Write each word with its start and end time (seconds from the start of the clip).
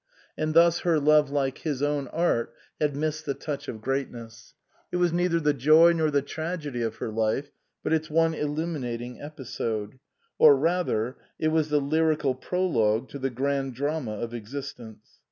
And 0.35 0.55
thus 0.55 0.79
her 0.79 0.99
love 0.99 1.29
like 1.29 1.59
his 1.59 1.83
own 1.83 2.07
art 2.07 2.55
had 2.79 2.95
missed 2.95 3.27
the 3.27 3.35
touch 3.35 3.67
of 3.67 3.81
greatness. 3.81 4.55
It 4.91 4.95
was 4.95 5.13
neither 5.13 5.39
the 5.39 5.53
joy 5.53 5.93
nor 5.93 6.09
the 6.09 6.23
tragedy 6.23 6.81
of 6.81 6.95
her 6.95 7.11
life, 7.11 7.51
but 7.83 7.93
its 7.93 8.09
one 8.09 8.33
illuminating 8.33 9.21
episode; 9.21 9.99
or 10.39 10.55
rather, 10.57 11.17
it 11.37 11.49
was 11.49 11.69
the 11.69 11.79
lyrical 11.79 12.33
prologue 12.33 13.09
to 13.09 13.19
the 13.19 13.29
grand 13.29 13.75
drama 13.75 14.13
of 14.15 14.33
existence. 14.33 15.19